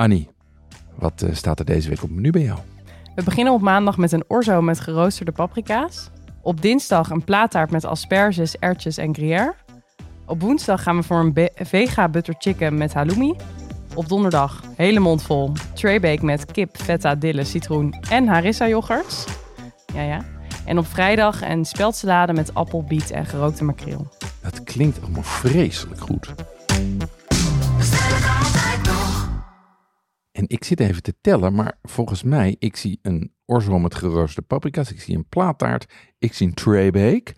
[0.00, 0.28] Annie,
[0.98, 2.58] wat eh, staat er deze week op het menu bij jou?
[3.14, 6.10] We beginnen op maandag met een orzo met geroosterde paprika's.
[6.42, 9.54] Op dinsdag een plaattaart met asperges, erwtjes en gruyère.
[10.26, 13.34] Op woensdag gaan we voor een vega butter chicken met halloumi.
[13.94, 19.24] Op donderdag hele mond vol traybake met kip, feta, dille, citroen en harissa yoghurt.
[19.94, 20.24] Ja, ja.
[20.64, 24.08] En op vrijdag een speldsalade met appel, biet en gerookte makreel.
[24.42, 26.34] Dat klinkt allemaal vreselijk goed.
[30.40, 34.46] En ik zit even te tellen, maar volgens mij, ik zie een orzo met geroosterde
[34.46, 37.34] paprika's, ik zie een plaattaart, ik zie een traybake.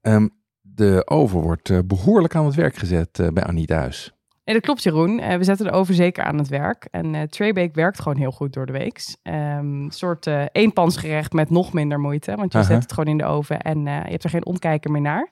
[0.00, 0.28] Ehm,
[0.60, 4.14] de oven wordt eh, behoorlijk aan het werk gezet eh, bij Annie thuis.
[4.44, 5.18] Nee, dat klopt Jeroen.
[5.18, 6.88] Eh, we zetten de oven zeker aan het werk.
[6.90, 9.16] En Traybake werkt gewoon heel goed door de week.
[9.22, 12.36] Ehm, een soort eenpansgerecht met nog minder moeite.
[12.36, 15.00] Want je zet het gewoon in de oven en je hebt er geen omkijker meer
[15.00, 15.30] naar.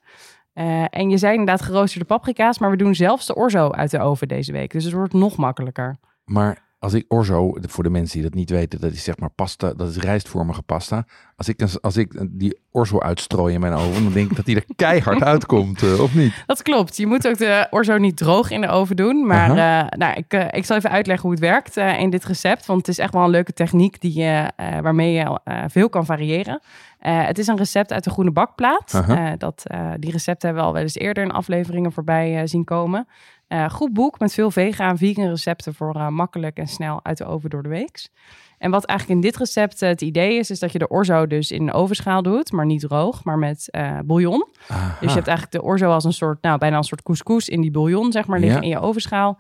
[0.91, 4.29] En je zei inderdaad geroosterde paprika's, maar we doen zelfs de orzo uit de oven
[4.29, 4.71] deze week.
[4.71, 5.97] Dus het wordt nog makkelijker.
[6.25, 9.31] Maar als ik orzo, voor de mensen die dat niet weten, dat is zeg maar
[9.31, 11.07] pasta, dat is rijstvormige pasta.
[11.37, 14.57] Als ik, als ik die orzo uitstrooi in mijn oven, dan denk ik dat die
[14.57, 16.43] er keihard uitkomt, eh, of niet?
[16.47, 16.97] Dat klopt.
[16.97, 19.27] Je moet ook de orzo niet droog in de oven doen.
[19.27, 22.67] Maar eh, nou, ik, eh, ik zal even uitleggen hoe het werkt in dit recept.
[22.67, 24.51] Want het is echt wel een leuke techniek die, je,
[24.83, 26.61] waarmee je veel kan variëren.
[26.99, 29.03] Het is een recept uit de groene bakplaat.
[29.39, 29.63] Dat,
[29.99, 33.07] die recepten hebben we al wel eens eerder in afleveringen voorbij zien komen.
[33.49, 37.19] Eh, goed boek met veel vega en vegan recepten voor eh, makkelijk en snel uit
[37.19, 38.11] de oven door de weeks.
[38.59, 41.27] En wat eigenlijk in dit recept eh, het idee is, is dat je de orzo
[41.27, 43.69] dus in een ovenschaal doet, maar niet droog, maar met
[44.05, 44.49] bouillon.
[44.69, 44.97] Aha.
[45.01, 47.61] Dus je hebt eigenlijk de orzo als een soort, nou bijna een soort couscous in
[47.61, 48.65] die bouillon, zeg maar, liggen Ja.
[48.65, 49.39] in je ovenschaal.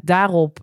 [0.00, 0.58] Daarop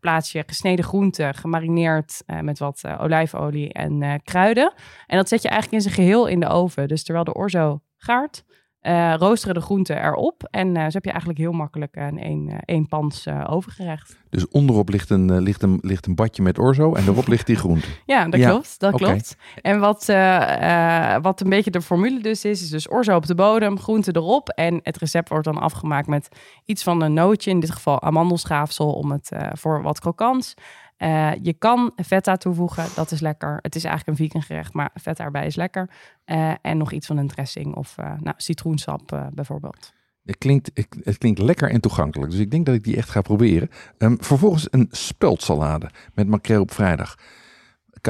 [0.00, 4.72] plaats je gesneden groenten, gemarineerd met wat olijfolie en kruiden.
[5.06, 6.88] En dat zet je eigenlijk in zijn geheel in de oven.
[6.88, 8.44] Dus terwijl de orzo gaart,
[8.82, 10.48] eh, roosteren de groenten erop.
[10.50, 14.20] En eh, zo heb je eigenlijk heel makkelijk een één, eh, één pans eh, overgerecht.
[14.30, 17.56] Dus onderop ligt een, ligt, een, ligt een badje met orzo en erop ligt die
[17.56, 17.86] groente.
[18.06, 18.80] Ja, dat Ja, klopt.
[18.80, 19.04] Dat oké.
[19.04, 19.36] klopt.
[19.62, 23.26] En wat, eh, eh, wat een beetje de formule dus is, is dus orzo op
[23.26, 24.48] de bodem, groente erop.
[24.48, 26.28] En het recept wordt dan afgemaakt met
[26.64, 30.54] iets van een nootje, in dit geval amandelschaafsel, om het eh, voor wat krokants.
[31.02, 33.58] Eh, je kan feta toevoegen, dat is lekker.
[33.62, 35.90] Het is eigenlijk een vegan gerecht, maar feta erbij is lekker.
[36.24, 39.92] Eh, en nog iets van een dressing of eh, nou, citroensap bijvoorbeeld.
[40.24, 40.70] Het klinkt,
[41.02, 43.68] het klinkt lekker en toegankelijk, dus ik denk dat ik die echt ga proberen.
[43.98, 47.18] Ehm, vervolgens een speldsalade met makreel op vrijdag.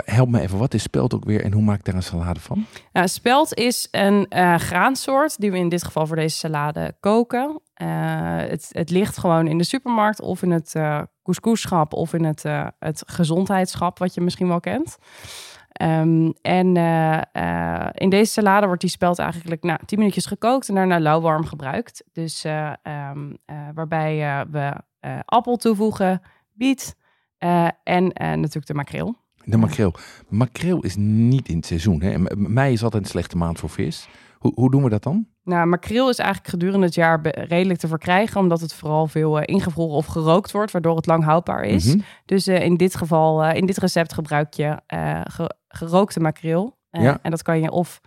[0.05, 2.41] Help me even, wat is speld ook weer en hoe maak ik daar een salade
[2.41, 2.67] van?
[2.93, 7.61] Spelt is een eh, graansoort die we in dit geval voor deze salade koken.
[7.75, 7.89] Eh,
[8.37, 12.43] het, het ligt gewoon in de supermarkt of in het eh couscouschap of in het,
[12.79, 14.99] het gezondheidsschap, wat je misschien wel kent.
[15.73, 16.77] Ehm, en
[17.95, 22.05] in deze salade wordt die spelt eigenlijk nou, 10 minuutjes gekookt en daarna lauwwarm gebruikt.
[22.13, 24.73] Dus eh, ehm, eh, waarbij we
[25.25, 26.97] appel toevoegen, biet
[27.83, 29.22] en natuurlijk de makreel.
[29.45, 29.95] De makreel.
[30.29, 32.03] Makreel is niet in het seizoen.
[32.03, 32.19] Hè?
[32.37, 34.09] Mei is altijd een slechte maand voor vis.
[34.39, 35.27] Hoe, hoe doen we dat dan?
[35.45, 39.55] Nou, makreel is eigenlijk gedurende het jaar redelijk te verkrijgen, omdat het vooral veel eh,
[39.55, 41.85] ingevroren of gerookt wordt, waardoor het lang houdbaar is.
[41.95, 41.99] Mhm.
[42.25, 44.79] Dus eh, in dit geval, eh, in dit recept gebruik je
[45.31, 46.77] ge- gerookte makreel.
[46.91, 47.19] Ja.
[47.23, 48.01] En dat kan je of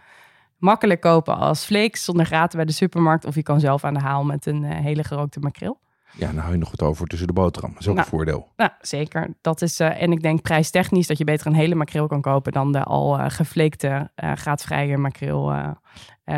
[0.57, 4.00] makkelijk kopen als flakes zonder gaten bij de supermarkt, of je kan zelf aan de
[4.00, 5.79] haal met een hele gerookte makreel.
[6.17, 7.71] Ja, nou hou je nog wat over tussen de boterham.
[7.71, 8.05] Dat is ook Nou.
[8.05, 8.47] een voordeel.
[8.55, 9.35] Nou, zeker.
[9.41, 12.51] Dat is, eh, en ik denk prijstechnisch dat je beter een hele makreel kan kopen
[12.51, 15.73] dan de al eh, gefleekte, eh, gaatvrije makreel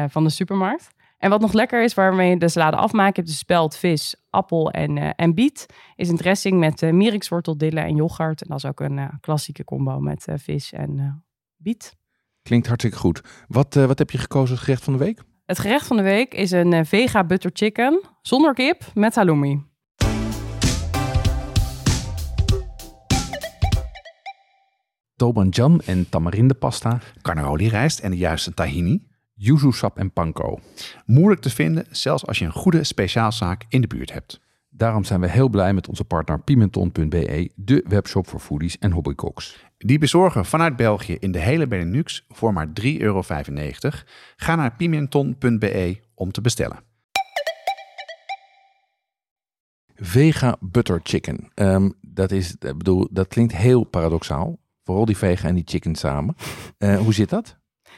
[0.07, 0.88] van de supermarkt.
[1.17, 4.15] En wat nog lekker is, waarmee je de salade afmaakt, je hebt dus speld, vis,
[4.29, 5.65] appel en, en biet,
[5.95, 8.41] is een dressing met uh, mierikswortel, dille en yoghurt.
[8.41, 11.23] En dat is ook een klassieke combo met vis en
[11.55, 11.95] biet.
[12.41, 13.21] Klinkt hartstikke goed.
[13.47, 15.21] Wat, wat heb je gekozen als gerecht van de week?
[15.47, 19.63] Het gerecht van de week is een eh, vega butter chicken zonder kip met halloumi.
[25.16, 29.07] Tobanjan en tamarindepasta, Carnaroli rijst en de juiste tahini.
[29.34, 30.59] yuzu sap en panko.
[31.06, 34.40] Moeilijk te vinden, zelfs als je een goede speciaalzaak in de buurt hebt.
[34.69, 39.67] Daarom zijn we heel blij met onze partner Pimenton.be, de webshop voor foodies en hobbycooks.
[39.77, 43.21] Die bezorgen vanuit België in de hele Benelux voor maar 3,95 euro.
[44.35, 46.79] Ga naar pimenton.be om te bestellen.
[49.95, 51.51] Vega butter chicken.
[51.53, 54.57] Ehm, dat, is, ik bedoel, dat klinkt heel paradoxaal.
[54.83, 56.35] Vooral die vega en die chicken samen.
[56.77, 57.57] Eh, hoe zit dat?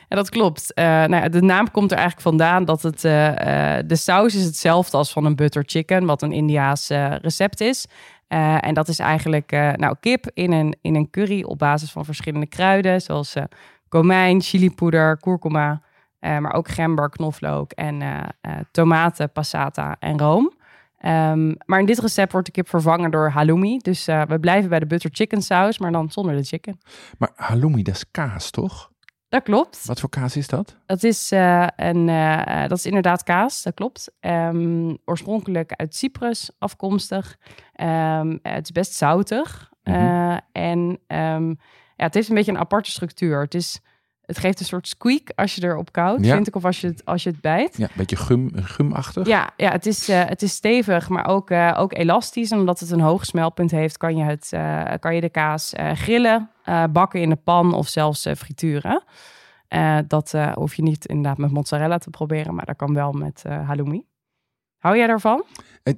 [0.09, 0.73] Ja, dat klopt.
[0.73, 4.35] Eh, nou ja, de naam komt er eigenlijk vandaan dat het, eh, eh, de saus
[4.35, 7.85] is hetzelfde als van een butter chicken, wat een Indiaas eh, recept is.
[8.29, 11.91] Eh, en dat is eigenlijk eh, nou, kip in een, in een curry op basis
[11.91, 13.43] van verschillende kruiden, zoals eh
[13.87, 15.81] komijn, chilipoeder, kurkuma,
[16.19, 18.03] maar ook gember, knoflook en
[18.71, 20.53] tomaten, passata en room.
[20.97, 23.77] Ehm, maar in dit recept wordt de kip vervangen door halloumi.
[23.77, 26.79] Dus we blijven bij de butter chicken saus, maar dan zonder de chicken.
[27.17, 28.91] Maar halloumi, dat is kaas, toch?
[29.29, 29.85] Dat klopt.
[29.85, 30.75] Wat voor kaas is dat?
[30.85, 34.11] Dat is, eh, een, eh, dat is inderdaad kaas, dat klopt.
[34.19, 37.37] Ehm, oorspronkelijk uit Cyprus afkomstig.
[37.73, 39.67] Ehm, het is best zoutig.
[39.83, 40.37] Mhm.
[40.51, 43.41] en ja, het heeft een beetje een aparte structuur.
[43.41, 43.79] Het is
[44.29, 46.33] het geeft een soort squeak als je erop koudt, Ja.
[46.35, 47.77] vind ik, of als je het, als je het bijt.
[47.77, 49.27] Ja, een beetje gum, gumachtig.
[49.27, 52.51] Ja, ja het, is, eh, het is stevig, maar ook, eh, ook elastisch.
[52.51, 55.73] En omdat het een hoog smelpunt heeft, kan je, het, eh, kan je de kaas
[55.73, 59.03] eh, grillen, eh, bakken in de pan of zelfs eh, frituren.
[59.67, 63.43] Eh, dat hoef je niet inderdaad met mozzarella te proberen, maar dat kan wel met
[63.65, 64.05] halloumi.
[64.77, 65.43] Hou jij daarvan?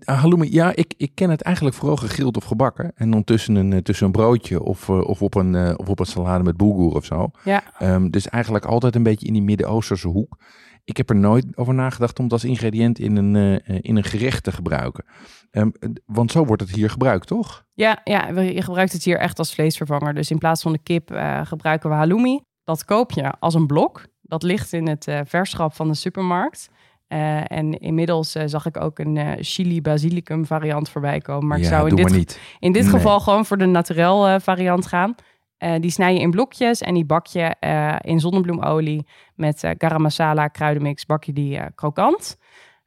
[0.03, 2.91] Halloumi, ja, ik, ik ken het eigenlijk vooral gegrild of gebakken.
[2.95, 6.43] En dan tussen een, tussen een broodje of, of, op een, of op een salade
[6.43, 7.31] met bulgur of zo.
[7.43, 7.63] Ja.
[7.77, 10.37] Ehm, dus eigenlijk altijd een beetje in die Midden-Oosterse hoek.
[10.83, 14.03] Ik heb er nooit over nagedacht om het als ingrediënt in een, eh, in een
[14.03, 15.03] gerecht te gebruiken.
[15.51, 15.69] Ehm,
[16.05, 17.65] want zo wordt het hier gebruikt, toch?
[17.73, 20.13] Ja, ja, je gebruikt het hier echt als vleesvervanger.
[20.13, 22.39] Dus in plaats van de kip eh, gebruiken we halloumi.
[22.63, 24.05] Dat koop je als een blok.
[24.21, 26.69] Dat ligt in het eh, verschap van de supermarkt.
[27.47, 31.47] En inmiddels zag ik ook een chili basilicum variant voorbij komen.
[31.47, 32.91] Maar ik zou in dit, in dit Nee.
[32.91, 35.15] geval gewoon voor de naturel variant gaan.
[35.61, 39.05] Eh, die snij je in blokjes en die bak je eh, in zonnebloemolie
[39.35, 42.37] met eh garam masala, kruidenmix, bak je die krokant.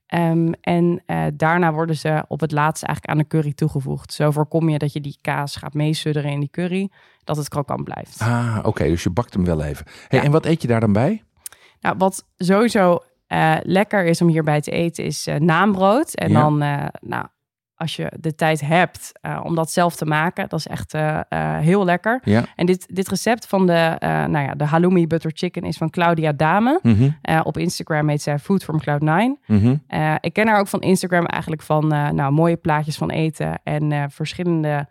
[0.06, 1.02] Ehm, en
[1.34, 4.12] daarna worden ze op het laatst eigenlijk aan de curry toegevoegd.
[4.12, 6.90] Zo voorkom je dat je die kaas gaat meesudderen in die curry,
[7.24, 8.20] dat het krokant blijft.
[8.20, 9.86] Ah, oké, dus je bakt hem wel even.
[10.08, 10.24] Hey, Ja.
[10.24, 11.22] En wat eet je daar dan bij?
[11.80, 12.98] Nou, wat sowieso
[13.62, 16.14] lekker is om hierbij te eten, is naambrood.
[16.14, 16.40] En Ja.
[16.40, 16.58] dan,
[17.00, 17.26] nou,
[17.84, 21.20] als je de tijd hebt eh, om dat zelf te maken, dat is echt eh,
[21.28, 22.20] eh, heel lekker.
[22.22, 22.44] Ja.
[22.56, 26.32] En dit, dit recept van de, nou ja, de halloumi butter chicken is van Claudia
[26.32, 26.80] Dame.
[26.82, 27.10] Mhm,
[27.42, 29.46] op Instagram heet zij Food from Cloud9.
[29.46, 29.76] mhm.
[30.20, 34.88] Ik ken haar ook van Instagram eigenlijk van nou, mooie plaatjes van eten en verschillende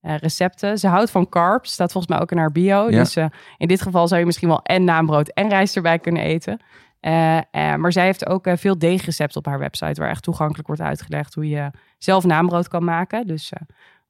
[0.00, 0.78] recepten.
[0.78, 2.90] Ze houdt van carbs, staat volgens mij ook in haar bio.
[2.90, 2.98] Ja.
[2.98, 3.16] Dus
[3.56, 6.60] in dit geval zou je misschien wel en naambrood en rijst erbij kunnen eten.
[7.06, 10.66] Eh, eh, maar zij heeft ook eh, veel deegrecepten op haar website, waar echt toegankelijk
[10.66, 13.26] wordt uitgelegd hoe je zelf naambrood kan maken.
[13.26, 13.52] Dus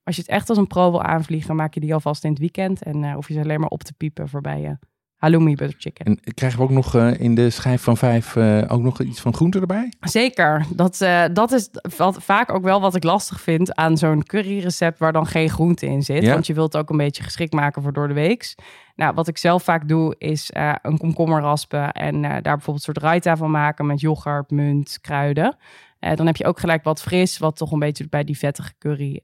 [0.03, 2.39] als je het echt als een pro wil aanvliegen, maak je die alvast in het
[2.39, 2.83] weekend.
[2.83, 4.79] En hoef je ze alleen maar op te piepen voorbij je
[5.17, 6.05] halloumi butter chicken.
[6.05, 9.21] En krijgen we ook nog eh, in de schijf van vijf eh, ook nog iets
[9.21, 9.93] van groente erbij?
[10.01, 10.65] Zeker.
[10.75, 14.99] Dat, eh, dat is wat, vaak ook wel wat ik lastig vind aan zo'n curryrecept
[14.99, 16.23] waar dan geen groente in zit.
[16.23, 16.33] Ja.
[16.33, 18.55] Want je wilt het ook een beetje geschikt maken voor door de weeks.
[18.97, 20.51] Nou, wat ik zelf vaak doe is
[20.83, 25.57] een komkommer raspen en daar bijvoorbeeld een soort raita van maken met yoghurt, munt, kruiden.
[25.99, 29.21] Dan heb je ook gelijk wat fris, wat toch een beetje bij die vettige curry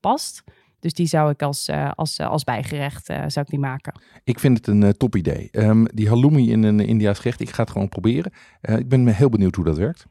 [0.00, 0.42] past.
[0.80, 4.00] Dus die zou ik als, eh, als, eh, als bijgerecht eh, zou ik die maken.
[4.24, 5.48] Ik vind het een top idee.
[5.50, 8.32] Ehm, die halloumi in een Indiaas gerecht, ik ga het gewoon proberen.
[8.60, 10.06] Ik ben heel benieuwd hoe dat werkt.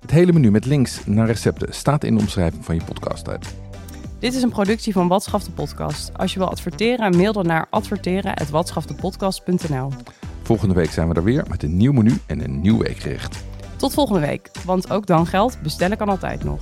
[0.00, 3.44] Het hele menu met links naar recepten staat in de omschrijving van je podcast app.
[4.18, 6.18] Dit is een productie van Watschaf de Podcast.
[6.18, 9.90] Als je wil adverteren, mail dan naar adverteren.watschaftepodcast.nl.
[10.42, 13.44] Volgende week zijn we er weer met een nieuw menu en een nieuw weekgerecht.
[13.76, 16.58] Tot volgende week, want ook dan geldt, bestellen kan altijd nog.